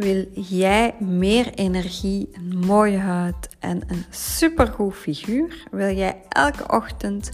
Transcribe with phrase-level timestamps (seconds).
[0.00, 5.66] Wil jij meer energie, een mooie huid en een supergoed figuur?
[5.70, 7.30] Wil jij elke ochtend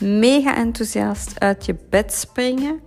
[0.00, 2.80] mega enthousiast uit je bed springen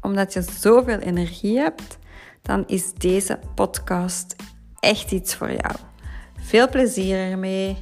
[0.00, 1.98] omdat je zoveel energie hebt?
[2.42, 4.36] Dan is deze podcast
[4.80, 5.74] echt iets voor jou.
[6.36, 7.76] Veel plezier ermee.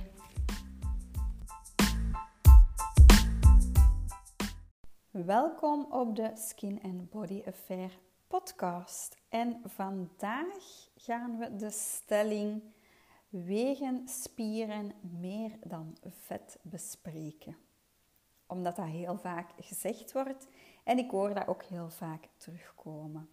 [5.10, 7.90] Welkom op de Skin and Body Affair
[8.28, 9.19] podcast.
[9.30, 12.62] En vandaag gaan we de stelling
[13.28, 17.56] wegen spieren meer dan vet bespreken.
[18.46, 20.48] Omdat dat heel vaak gezegd wordt
[20.84, 23.30] en ik hoor dat ook heel vaak terugkomen.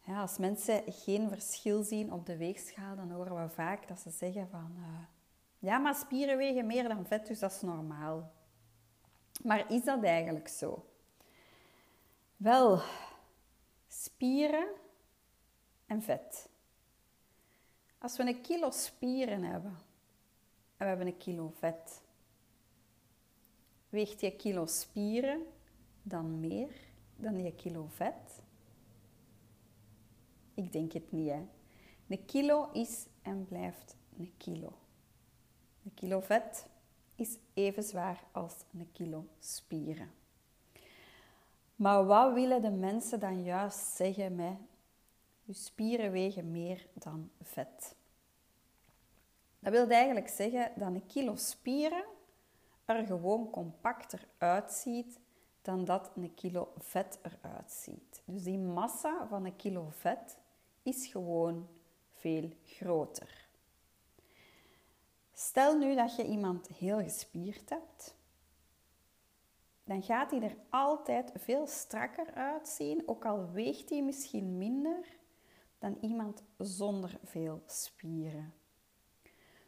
[0.00, 4.10] Ja, als mensen geen verschil zien op de weegschaal, dan horen we vaak dat ze
[4.10, 4.74] zeggen van...
[4.76, 4.84] Uh,
[5.58, 8.32] ja, maar spieren wegen meer dan vet, dus dat is normaal.
[9.42, 10.84] Maar is dat eigenlijk zo?
[12.36, 12.80] Wel,
[14.02, 14.68] spieren
[15.86, 16.48] en vet.
[17.98, 19.76] Als we een kilo spieren hebben
[20.76, 22.02] en we hebben een kilo vet,
[23.88, 25.46] weegt je kilo spieren
[26.02, 26.80] dan meer
[27.16, 28.42] dan je kilo vet?
[30.54, 31.46] Ik denk het niet, hè.
[32.06, 34.78] Een kilo is en blijft een kilo.
[35.84, 36.66] Een kilo vet
[37.14, 40.19] is even zwaar als een kilo spieren.
[41.80, 44.56] Maar wat willen de mensen dan juist zeggen met
[45.42, 47.96] je spieren wegen meer dan vet?
[49.58, 52.04] Dat wil eigenlijk zeggen dat een kilo spieren
[52.84, 55.18] er gewoon compacter uitziet
[55.62, 58.22] dan dat een kilo vet eruit ziet.
[58.24, 60.36] Dus die massa van een kilo vet
[60.82, 61.68] is gewoon
[62.12, 63.48] veel groter.
[65.32, 68.14] Stel nu dat je iemand heel gespierd hebt
[69.90, 75.18] dan gaat hij er altijd veel strakker uitzien, ook al weegt hij misschien minder
[75.78, 78.54] dan iemand zonder veel spieren.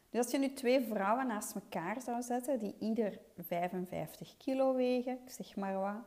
[0.09, 5.19] Dus als je nu twee vrouwen naast elkaar zou zetten, die ieder 55 kilo wegen,
[5.27, 6.03] zeg maar wat,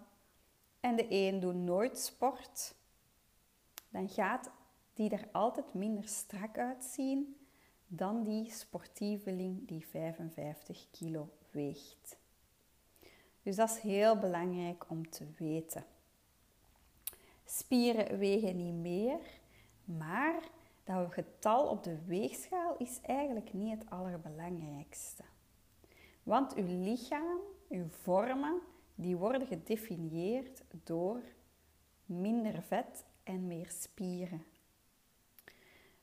[0.81, 2.75] en de een doet nooit sport,
[3.89, 4.51] dan gaat
[4.95, 7.37] die er altijd minder strak uitzien
[7.87, 12.25] dan die sportieveling die 55 kilo weegt.
[13.47, 15.85] Dus dat is heel belangrijk om te weten.
[17.45, 19.19] Spieren wegen niet meer,
[19.85, 20.43] maar
[20.85, 25.23] dat getal op de weegschaal is eigenlijk niet het allerbelangrijkste.
[26.23, 28.61] Want uw lichaam, uw vormen,
[28.95, 31.23] die worden gedefinieerd door
[32.05, 34.45] minder vet en meer spieren.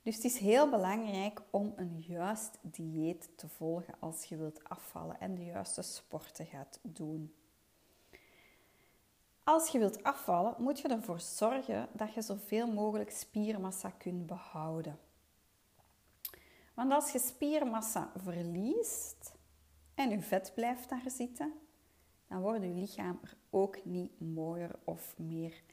[0.03, 5.19] Dus het is heel belangrijk om een juist dieet te volgen als je wilt afvallen
[5.19, 7.33] en de juiste sporten gaat doen.
[9.43, 14.99] Als je wilt afvallen, moet je ervoor zorgen dat je zoveel mogelijk spiermassa kunt behouden.
[16.73, 19.35] Want als je spiermassa verliest
[19.95, 21.53] en je vet blijft daar zitten,
[22.27, 25.63] dan wordt je lichaam er ook niet mooier of meer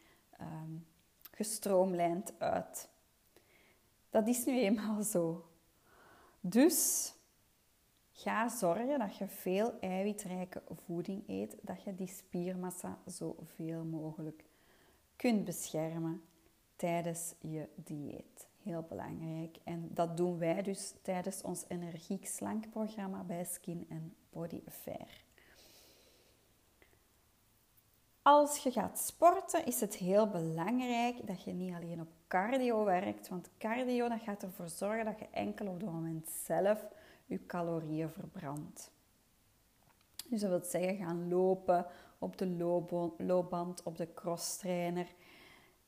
[0.40, 0.86] um,
[1.30, 2.88] gestroomlijnd uit.
[4.10, 5.44] Dat is nu eenmaal zo.
[6.40, 7.12] Dus
[8.12, 14.44] ga zorgen dat je veel eiwitrijke voeding eet, dat je die spiermassa zoveel mogelijk
[15.16, 16.22] kunt beschermen
[16.76, 18.48] tijdens je dieet.
[18.62, 19.58] Heel belangrijk.
[19.64, 25.24] En dat doen wij dus tijdens ons energiek slank programma bij Skin Body Affair.
[28.22, 33.28] Als je gaat sporten is het heel belangrijk dat je niet alleen op cardio werkt,
[33.28, 36.86] want cardio dat gaat ervoor zorgen dat je enkel op het moment zelf
[37.26, 38.90] je calorieën verbrandt.
[40.26, 41.86] Dus dat wil zeggen gaan lopen
[42.18, 42.48] op de
[43.18, 45.06] loopband, op de crosstrainer.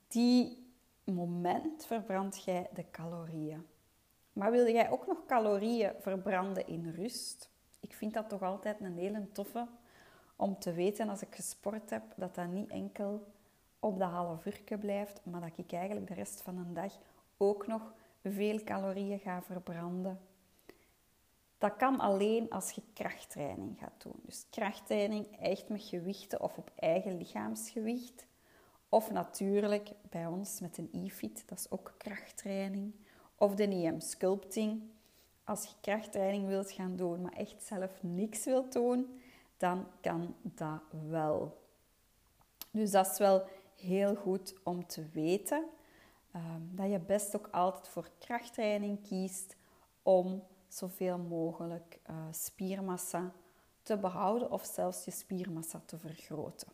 [0.08, 0.72] Die
[1.04, 3.66] moment verbrand jij de calorieën.
[4.32, 7.50] Maar wil jij ook nog calorieën verbranden in rust?
[7.80, 9.66] Ik vind dat toch altijd een hele toffe
[10.36, 13.26] om te weten als ik gesport heb, dat dat niet enkel
[13.78, 16.98] op de half uur blijft, maar dat ik eigenlijk de rest van de dag
[17.36, 20.20] ook nog veel calorieën ga verbranden.
[21.58, 24.20] Dat kan alleen als je krachttraining gaat doen.
[24.22, 28.26] Dus krachttraining echt met gewichten of op eigen lichaamsgewicht.
[28.88, 32.94] Of natuurlijk bij ons met een e-fit, dat is ook krachttraining.
[33.36, 34.82] Of de EM sculpting.
[35.44, 39.20] Als je krachttraining wilt gaan doen, maar echt zelf niks wilt doen,
[39.62, 41.60] dan kan dat wel.
[42.70, 45.64] Dus dat is wel heel goed om te weten.
[46.32, 49.56] Ehm, dat je best ook altijd voor krachttraining kiest
[50.02, 53.32] om zoveel mogelijk uh, spiermassa
[53.82, 56.68] te behouden of zelfs je spiermassa te vergroten.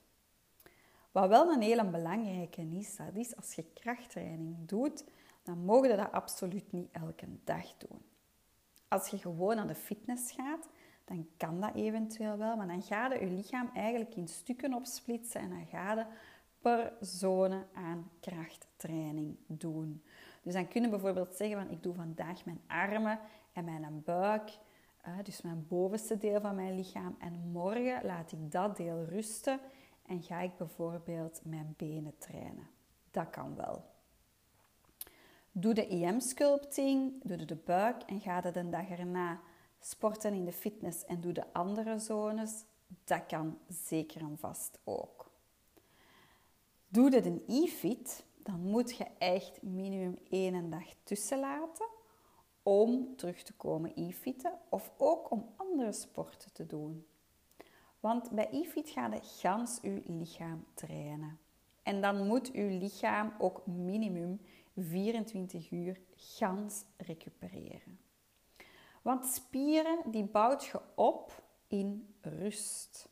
[1.13, 5.05] Wat wel een hele belangrijke is, dat is als je krachttraining doet,
[5.43, 8.03] dan mogen je dat absoluut niet elke dag doen.
[8.89, 10.69] Als je gewoon naar de fitness gaat,
[11.09, 15.41] dan kan dat eventueel wel, maar dan ga je je lichaam eigenlijk in stukken opsplitsen
[15.41, 16.05] en dan ga je
[16.61, 20.03] per zone aan krachttraining doen.
[20.43, 23.19] Dus dan kun je bijvoorbeeld zeggen van ik doe vandaag mijn armen
[23.53, 24.51] en mijn buik,
[25.23, 29.61] dus mijn bovenste deel van mijn lichaam en morgen laat ik dat deel rusten
[30.07, 32.69] en ga ik bijvoorbeeld mijn benen trainen.
[33.11, 33.85] Dat kan wel.
[35.53, 39.41] Doe de EM-sculpting, doe de buik en ga de dag erna
[39.81, 42.65] sporten in de fitness en doe de andere zones.
[43.05, 45.31] Dat kan zeker en vast ook.
[46.89, 51.87] Doe dit een e-fit, dan moet je echt minimum één dag tussen laten
[52.63, 57.07] om terug te komen e-fitten of ook om andere sporten te doen.
[58.01, 61.39] Want bij e-fit gaat je gans je lichaam trainen.
[61.83, 64.41] En dan moet uw lichaam ook minimum
[64.77, 67.99] 24 uur gans recupereren.
[69.03, 73.09] Want spieren die bouwt je op in rust.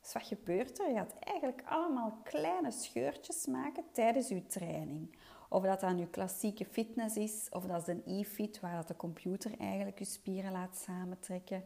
[0.00, 0.88] Dus wat gebeurt er?
[0.88, 5.18] Je gaat eigenlijk allemaal kleine scheurtjes maken tijdens je training.
[5.48, 8.96] Of dat dan je klassieke fitness is, of dat is een e-fit waar dat de
[8.96, 11.64] computer eigenlijk je spieren laat samentrekken.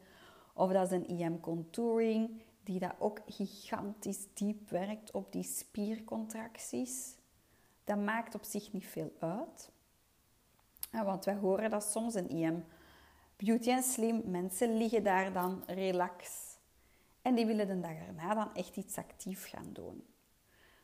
[0.55, 7.17] Of dat is een EM contouring die dat ook gigantisch diep werkt op die spiercontracties.
[7.85, 9.71] Dat maakt op zich niet veel uit.
[10.91, 12.65] Want wij horen dat soms een EM
[13.45, 16.49] beauty en slim mensen liggen daar dan relax.
[17.23, 20.05] En die willen de dag erna dan echt iets actief gaan doen.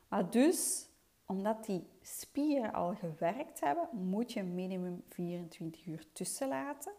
[0.08, 0.88] Maar dus,
[1.26, 6.92] omdat die spieren al gewerkt hebben, moet je minimum 24 uur tussen laten.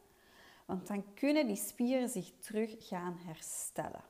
[0.66, 4.04] Want dan kunnen die spieren zich terug gaan herstellen.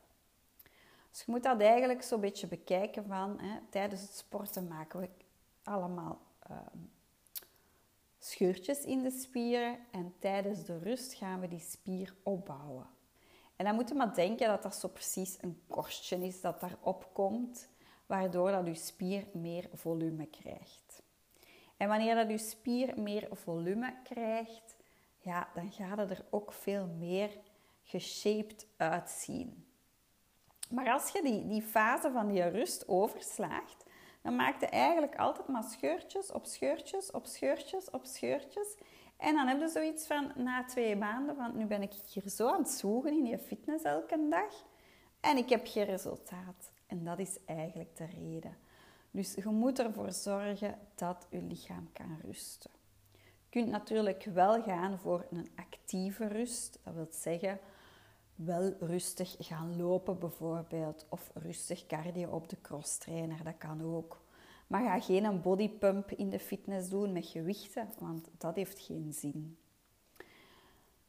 [1.09, 3.39] Dus je moet dat eigenlijk zo'n beetje bekijken van...
[3.39, 5.09] Hè, tijdens het sporten maken we
[5.63, 6.77] allemaal ehm,
[8.29, 9.77] scheurtjes in de spieren.
[9.91, 12.87] En tijdens de rust gaan we die spier opbouwen.
[13.55, 17.09] En dan moet je maar denken dat dat zo precies een korstje is dat daarop
[17.13, 17.69] komt,
[18.05, 21.01] waardoor dat je spier meer volume krijgt.
[21.77, 24.75] En wanneer dat je spier meer volume krijgt,
[25.19, 27.29] ja, dan gaat het er ook veel meer
[27.83, 29.65] geshaped uitzien.
[30.69, 33.85] Maar als je die, die fase van die rust overslaagt,
[34.35, 38.75] maak je eigenlijk altijd maar scheurtjes op scheurtjes op scheurtjes op scheurtjes.
[39.17, 42.47] En dan heb je zoiets van na twee maanden van nu ben ik hier zo
[42.47, 44.65] aan het zoeken in je fitness elke dag
[45.19, 46.71] en ik heb geen resultaat.
[46.87, 48.57] En dat is eigenlijk de reden.
[49.11, 52.71] Dus je moet ervoor zorgen dat je lichaam kan rusten.
[53.13, 56.79] Je kunt natuurlijk wel gaan voor een actieve rust.
[56.83, 57.59] Dat wil zeggen,
[58.37, 61.05] wel rustig gaan lopen bijvoorbeeld.
[61.09, 64.21] Of rustig cardio op de cross trainer, dat kan ook.
[64.67, 69.57] Maar ga geen bodypump in de fitness doen met gewichten, want dat heeft geen zin.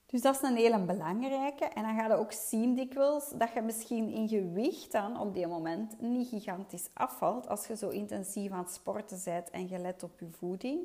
[0.06, 1.64] Dus dat is een hele belangrijke.
[1.64, 5.46] En dan ga je ook zien dikwijls dat je misschien in gewicht dan op die
[5.46, 10.02] moment niet gigantisch afvalt als je zo intensief aan het sporten bent en je let
[10.02, 10.80] op je voeding.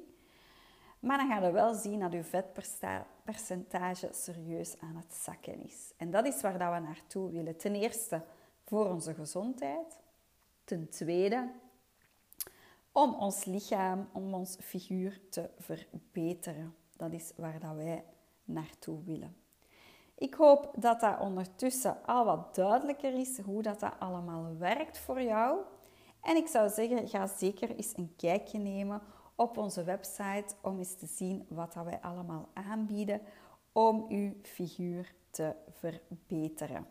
[1.04, 5.94] Maar dan ga je wel zien dat je vetpercentage serieus aan het zakken is.
[5.98, 7.58] En dat is waar dat we naartoe willen.
[7.58, 8.22] Ten eerste
[8.66, 10.00] voor onze gezondheid.
[10.64, 11.52] Ten tweede
[12.92, 16.76] om ons lichaam, om ons figuur te verbeteren.
[16.96, 18.04] Dat is waar dat wij
[18.44, 19.36] naartoe willen.
[20.16, 25.22] Ik hoop dat dat ondertussen al wat duidelijker is hoe dat, dat allemaal werkt voor
[25.22, 25.60] jou.
[26.22, 29.02] En ik zou zeggen, ga zeker eens een kijkje nemen
[29.36, 33.22] op onze website om eens te zien wat dat wij allemaal aanbieden
[33.72, 36.86] om uw figuur te verbeteren.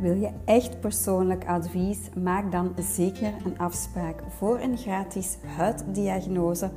[0.00, 1.98] Wil je echt persoonlijk advies?
[2.14, 6.70] Maak dan zeker een afspraak voor een gratis huiddiagnose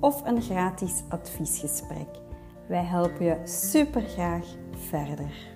[0.00, 2.08] of een gratis adviesgesprek.
[2.68, 5.50] Wij helpen je super graag verder.